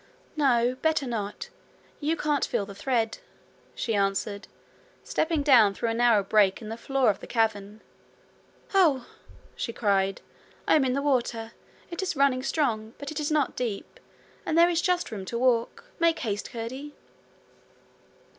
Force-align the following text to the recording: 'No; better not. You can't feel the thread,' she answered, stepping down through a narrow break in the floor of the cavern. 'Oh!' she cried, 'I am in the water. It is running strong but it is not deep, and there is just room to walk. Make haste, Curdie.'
'No; 0.35 0.73
better 0.81 1.05
not. 1.05 1.49
You 1.99 2.17
can't 2.17 2.43
feel 2.43 2.65
the 2.65 2.73
thread,' 2.73 3.19
she 3.75 3.93
answered, 3.93 4.47
stepping 5.03 5.43
down 5.43 5.75
through 5.75 5.89
a 5.89 5.93
narrow 5.93 6.23
break 6.23 6.59
in 6.59 6.69
the 6.69 6.75
floor 6.75 7.11
of 7.11 7.19
the 7.19 7.27
cavern. 7.27 7.81
'Oh!' 8.73 9.05
she 9.55 9.71
cried, 9.71 10.21
'I 10.67 10.75
am 10.77 10.85
in 10.85 10.93
the 10.93 11.03
water. 11.03 11.51
It 11.91 12.01
is 12.01 12.15
running 12.15 12.41
strong 12.41 12.95
but 12.97 13.11
it 13.11 13.19
is 13.19 13.29
not 13.29 13.55
deep, 13.55 13.99
and 14.43 14.57
there 14.57 14.71
is 14.71 14.81
just 14.81 15.11
room 15.11 15.23
to 15.25 15.37
walk. 15.37 15.83
Make 15.99 16.17
haste, 16.17 16.49
Curdie.' 16.49 16.95